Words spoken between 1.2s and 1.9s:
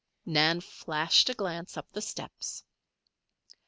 a glance up